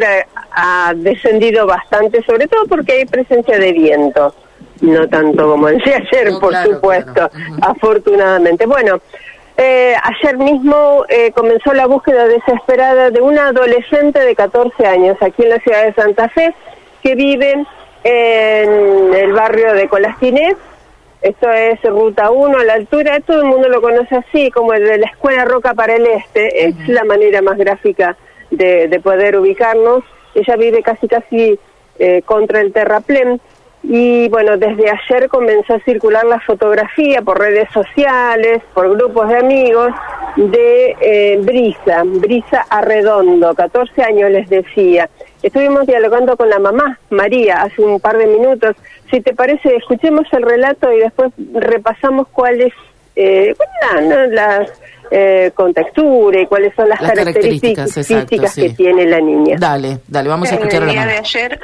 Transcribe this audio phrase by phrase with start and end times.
[0.00, 4.32] ha descendido bastante, sobre todo porque hay presencia de viento,
[4.80, 7.28] no tanto como decía ayer, por supuesto,
[7.62, 8.66] afortunadamente.
[8.66, 9.00] Bueno,
[9.56, 15.42] eh, ayer mismo eh, comenzó la búsqueda desesperada de una adolescente de 14 años aquí
[15.42, 16.54] en la ciudad de Santa Fe
[17.02, 17.66] que vive
[18.04, 20.54] en el barrio de Colastinés.
[21.22, 24.84] Esto es Ruta 1 a la altura, todo el mundo lo conoce así, como el
[24.84, 28.16] de la Escuela Roca para el Este, es la manera más gráfica
[28.50, 30.04] de, de poder ubicarnos.
[30.34, 31.58] Ella vive casi casi
[31.98, 33.40] eh, contra el terraplén
[33.82, 39.38] y bueno, desde ayer comenzó a circular la fotografía por redes sociales, por grupos de
[39.38, 39.92] amigos
[40.36, 45.08] de eh, Brisa, Brisa Arredondo, 14 años les decía.
[45.42, 48.76] Estuvimos dialogando con la mamá, María, hace un par de minutos.
[49.10, 52.72] Si te parece, escuchemos el relato y después repasamos cuáles
[53.18, 53.54] eh,
[54.30, 54.70] las
[55.10, 59.56] eh, con textura y cuáles son las, características, físicas que tiene la niña.
[59.58, 61.60] Dale, dale, vamos a escuchar el día de ayer,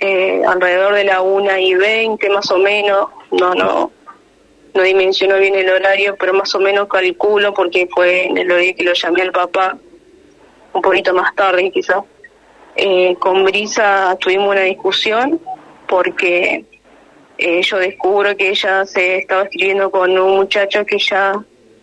[0.00, 3.90] eh, alrededor de la una y veinte más o menos, no, no,
[4.72, 8.74] no dimensiono bien el horario, pero más o menos calculo porque fue en el horario
[8.76, 9.76] que lo llamé al papá,
[10.72, 12.04] un poquito más tarde quizás.
[12.76, 15.40] Eh, con Brisa tuvimos una discusión
[15.88, 16.64] porque
[17.38, 21.34] eh, yo descubro que ella se estaba escribiendo con un muchacho que ya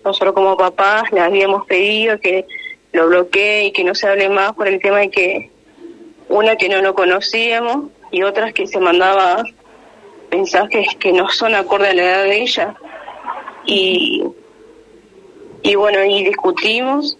[0.04, 2.46] nosotros como papás le habíamos pedido que
[2.92, 5.50] lo bloquee y que no se hable más por el tema de que
[6.30, 9.44] una que no lo conocíamos y otras que se mandaba
[10.32, 12.76] mensajes que no son acorde a la edad de ella.
[13.66, 14.24] Y
[15.62, 17.18] y bueno y discutimos.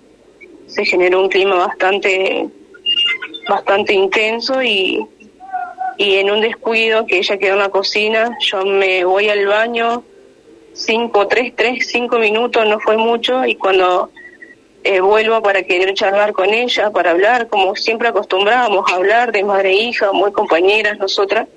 [0.68, 2.50] Se generó un clima bastante
[3.48, 5.06] bastante intenso y
[5.98, 10.04] y en un descuido que ella quedó en la cocina yo me voy al baño
[10.74, 14.10] cinco, tres, tres, cinco minutos, no fue mucho, y cuando
[14.84, 19.44] eh, vuelvo para querer charlar con ella, para hablar, como siempre acostumbrábamos a hablar de
[19.44, 21.48] madre e hija, muy compañeras nosotras,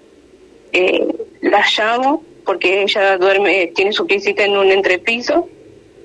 [0.72, 1.06] eh,
[1.40, 5.48] la llamo porque ella duerme, tiene su piecita en un entrepiso,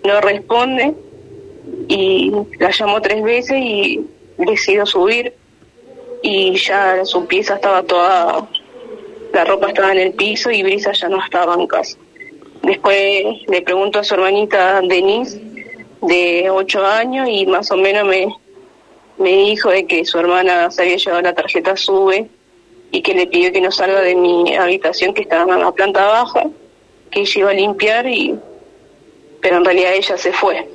[0.03, 0.95] no responde,
[1.87, 4.03] y la llamo tres veces y
[4.37, 5.35] decido subir,
[6.21, 8.47] y ya su pieza estaba toda,
[9.33, 11.97] la ropa estaba en el piso y Brisa ya no estaba en casa.
[12.63, 15.41] Después le pregunto a su hermanita Denise,
[16.01, 18.27] de 8 años, y más o menos me,
[19.17, 22.27] me dijo de que su hermana se había llevado la tarjeta SUBE
[22.91, 26.05] y que le pidió que no salga de mi habitación que estaba en la planta
[26.05, 26.43] baja,
[27.09, 28.35] que ella iba a limpiar, y
[29.41, 30.67] pero en realidad ella se fue.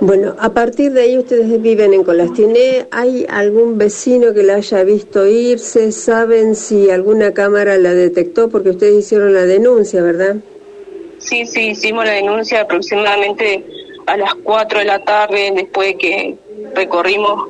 [0.00, 2.86] Bueno, a partir de ahí ustedes viven en Colastiné.
[2.92, 5.90] ¿Hay algún vecino que la haya visto irse?
[5.90, 8.48] ¿Saben si alguna cámara la detectó?
[8.48, 10.36] Porque ustedes hicieron la denuncia, ¿verdad?
[11.18, 13.64] Sí, sí, hicimos la denuncia aproximadamente
[14.06, 16.36] a las 4 de la tarde, después de que
[16.76, 17.48] recorrimos.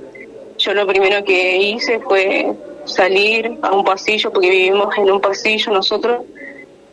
[0.57, 2.55] Yo lo primero que hice fue
[2.87, 6.23] salir a un pasillo, porque vivimos en un pasillo nosotros,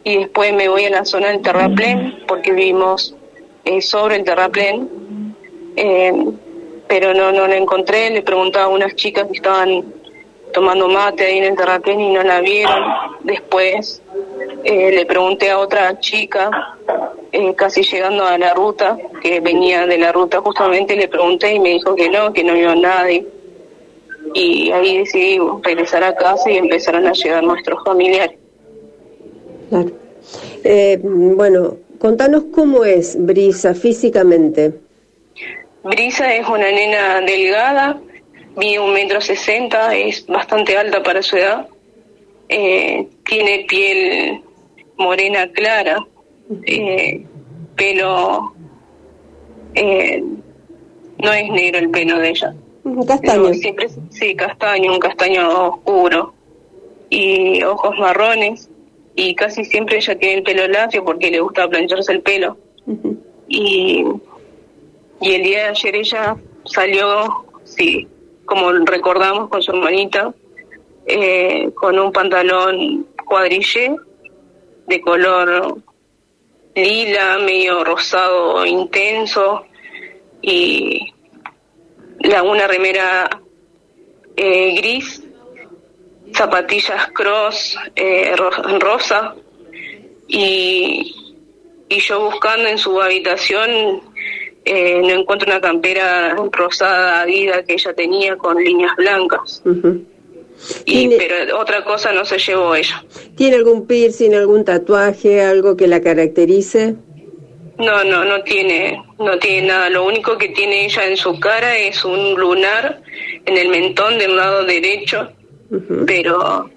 [0.04, 3.16] y después me voy a la zona del terraplén, porque vivimos
[3.64, 5.05] eh, sobre el terraplén
[5.76, 6.14] eh,
[6.88, 9.84] pero no, no la encontré, le preguntaba a unas chicas que estaban
[10.54, 12.84] tomando mate ahí en el terraplén y no la vieron.
[13.24, 14.02] Después
[14.64, 16.78] eh, le pregunté a otra chica,
[17.32, 21.60] eh, casi llegando a la ruta, que venía de la ruta justamente, le pregunté y
[21.60, 23.28] me dijo que no, que no vio a nadie.
[24.34, 28.38] Y ahí decidí regresar a casa y empezaron a llegar nuestros familiares.
[29.70, 29.92] Claro.
[31.04, 34.85] bueno, contanos cómo es Brisa físicamente.
[35.86, 38.02] Brisa es una nena delgada,
[38.58, 41.68] mide un metro sesenta, es bastante alta para su edad.
[42.50, 44.42] Eh, tiene piel
[44.98, 46.04] morena clara,
[46.66, 47.24] eh,
[47.76, 48.56] pelo
[49.76, 50.24] eh,
[51.20, 52.56] no es negro el pelo de ella.
[53.08, 53.54] Castaño.
[53.54, 56.34] Siempre, sí, castaño, un castaño oscuro.
[57.12, 58.72] Y ojos marrones.
[59.16, 62.58] Y casi siempre ella tiene el pelo lacio porque le gusta plancharse el pelo.
[63.48, 64.04] Y
[65.26, 68.08] y el día de ayer ella salió, sí,
[68.46, 70.32] como recordamos, con su hermanita,
[71.08, 73.96] eh, con un pantalón cuadrillé
[74.86, 75.80] de color
[76.76, 79.66] lila, medio rosado intenso
[80.44, 81.12] y
[82.20, 83.28] la, una remera
[84.38, 85.24] eh, gris,
[86.36, 88.36] zapatillas cross eh,
[88.80, 89.34] rosa.
[90.28, 91.16] Y,
[91.90, 94.05] y yo buscando en su habitación
[94.66, 99.62] eh, no encuentro una campera rosada vida que ella tenía con líneas blancas.
[100.86, 103.04] y, pero otra cosa no se llevó ella.
[103.38, 106.96] ¿Tiene algún piercing, algún tatuaje, algo que la caracterice?
[107.78, 109.90] No, no, no tiene, no tiene nada.
[109.90, 113.04] Lo único que tiene ella en su cara es un lunar
[113.46, 115.30] en el mentón del lado derecho,
[116.08, 116.72] pero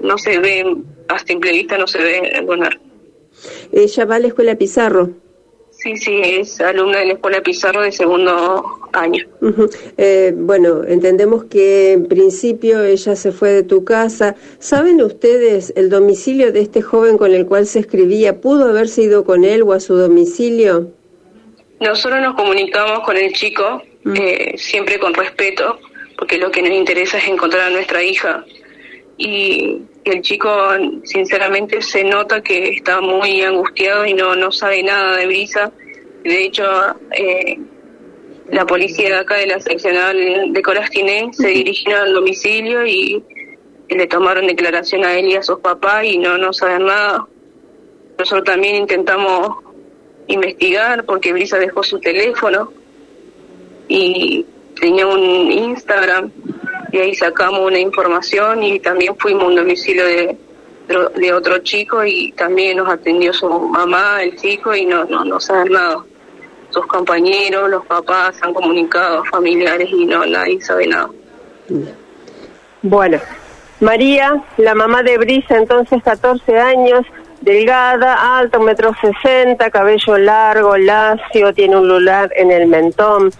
[0.00, 0.76] no se ve,
[1.08, 2.78] a simple vista no se ve el lunar.
[3.72, 5.23] ¿Ella va a la escuela Pizarro?
[5.84, 9.26] Sí, sí, es alumna de la escuela Pizarro de segundo año.
[9.98, 14.34] Eh, bueno, entendemos que en principio ella se fue de tu casa.
[14.58, 18.40] ¿Saben ustedes el domicilio de este joven con el cual se escribía?
[18.40, 20.90] ¿Pudo haberse ido con él o a su domicilio?
[21.80, 23.82] Nosotros nos comunicamos con el chico,
[24.14, 25.80] eh, siempre con respeto,
[26.16, 28.42] porque lo que nos interesa es encontrar a nuestra hija.
[29.16, 30.50] Y el chico
[31.04, 35.72] sinceramente se nota que está muy angustiado y no, no sabe nada de brisa.
[36.24, 36.64] De hecho,
[37.12, 37.58] eh,
[38.50, 43.22] la policía de acá de la seccional de Colastiné se dirigió al domicilio y,
[43.86, 47.28] le tomaron declaración a él y a sus papás y no, no saben nada.
[48.18, 49.58] Nosotros también intentamos
[50.26, 52.72] investigar porque Brisa dejó su teléfono
[53.86, 54.46] y
[54.80, 56.32] tenía un Instagram
[56.94, 60.36] y ahí sacamos una información y también fuimos a un domicilio de,
[61.16, 65.40] de otro chico y también nos atendió su mamá, el chico, y no, no, no
[65.40, 65.96] saben nada.
[66.70, 71.10] Sus compañeros, los papás han comunicado, familiares, y no, nadie sabe nada.
[72.82, 73.18] Bueno,
[73.80, 77.04] María, la mamá de Brisa, entonces 14 años,
[77.44, 83.30] delgada, alto, metro sesenta, cabello largo, lacio, tiene un lunar en el mentón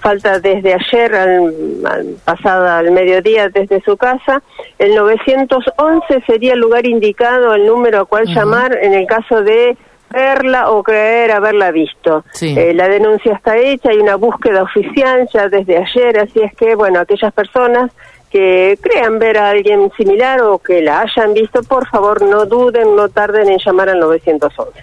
[0.00, 4.42] falta desde ayer, al, pasada al mediodía, desde su casa.
[4.78, 9.76] El 911 sería el lugar indicado, el número a cual llamar en el caso de
[10.10, 12.24] verla o creer haberla visto.
[12.40, 16.74] Eh, la denuncia está hecha, hay una búsqueda oficial ya desde ayer, así es que,
[16.74, 17.92] bueno, aquellas personas
[18.30, 22.94] que crean ver a alguien similar o que la hayan visto, por favor no duden,
[22.94, 24.80] no tarden en llamar al 911.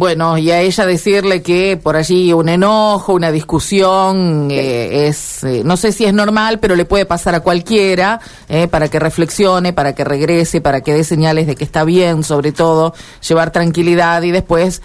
[0.00, 5.60] Bueno, y a ella decirle que por allí un enojo, una discusión, eh, es, eh,
[5.62, 8.18] no sé si es normal, pero le puede pasar a cualquiera,
[8.48, 12.22] eh, para que reflexione, para que regrese, para que dé señales de que está bien,
[12.22, 12.94] sobre todo,
[13.28, 14.80] llevar tranquilidad y después,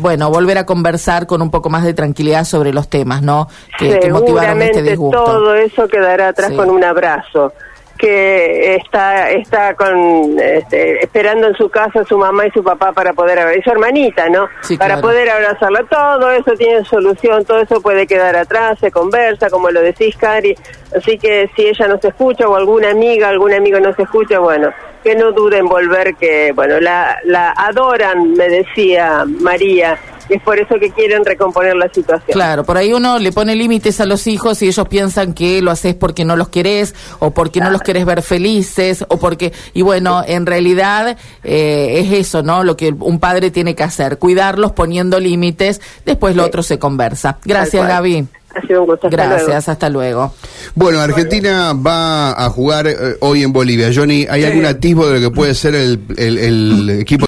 [0.00, 3.48] bueno, volver a conversar con un poco más de tranquilidad sobre los temas, ¿no?
[3.78, 5.24] Que, motivaron este disgusto.
[5.24, 7.52] Todo eso quedará atrás con un abrazo
[7.98, 13.12] que está está con este, esperando en su casa su mamá y su papá para
[13.12, 14.48] poder abrazar, y su hermanita, ¿no?
[14.78, 15.84] para poder abrazarla.
[15.84, 20.54] Todo eso tiene solución, todo eso puede quedar atrás, se conversa, como lo decís, Cari.
[20.96, 24.38] Así que si ella no se escucha o alguna amiga, algún amigo no se escucha,
[24.38, 29.98] bueno, que no duden en volver, que, bueno, la, la adoran, me decía María,
[30.28, 32.32] es por eso que quieren recomponer la situación.
[32.32, 35.70] Claro, por ahí uno le pone límites a los hijos y ellos piensan que lo
[35.70, 39.82] haces porque no los querés o porque no los querés ver felices o porque y
[39.82, 42.64] bueno, en realidad eh, es eso, ¿no?
[42.64, 47.38] Lo que un padre tiene que hacer, cuidarlos poniendo límites, después lo otro se conversa.
[47.44, 48.26] Gracias, Gaby.
[48.54, 49.08] Ha sido un gusto.
[49.10, 50.32] Gracias, hasta luego.
[50.74, 53.90] Bueno, Argentina va a jugar eh, hoy en Bolivia.
[53.92, 57.18] Johnny, ¿hay algún atisbo de lo que puede ser el, el equipo?